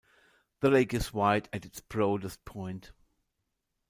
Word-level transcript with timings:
The 0.61 0.71
lake 0.71 0.95
is 0.95 1.13
wide 1.13 1.47
at 1.53 1.63
its 1.63 1.79
broadest 1.81 2.43
point. 2.43 2.91